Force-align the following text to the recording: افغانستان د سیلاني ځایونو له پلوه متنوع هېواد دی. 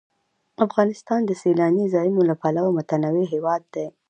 افغانستان 0.65 1.21
د 1.25 1.31
سیلاني 1.41 1.85
ځایونو 1.93 2.21
له 2.29 2.35
پلوه 2.41 2.69
متنوع 2.77 3.25
هېواد 3.33 3.63
دی. 3.73 3.87